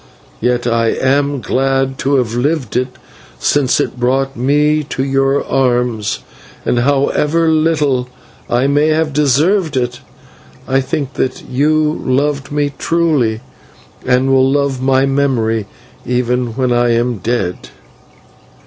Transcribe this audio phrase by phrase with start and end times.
[0.39, 2.87] Yet I am glad to have lived it,
[3.37, 6.21] since it brought me to your arms,
[6.65, 8.09] and, however little
[8.49, 9.99] I may have deserved it,
[10.67, 13.41] I think that you loved me truly
[14.03, 15.67] and will love my memory
[16.03, 17.69] even when I am dead.